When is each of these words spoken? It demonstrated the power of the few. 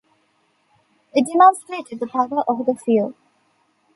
It 1.13 1.27
demonstrated 1.31 1.99
the 1.99 2.07
power 2.07 2.41
of 2.49 2.65
the 2.65 2.73
few. 2.73 3.13